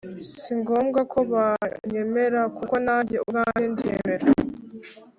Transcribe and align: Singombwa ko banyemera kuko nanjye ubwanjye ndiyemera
Singombwa 0.41 0.99
ko 1.11 1.19
banyemera 1.31 2.41
kuko 2.57 2.75
nanjye 2.85 3.15
ubwanjye 3.23 3.65
ndiyemera 3.71 4.25